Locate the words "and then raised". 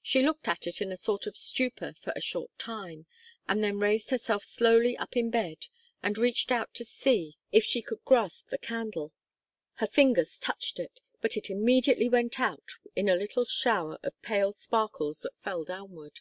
3.48-4.10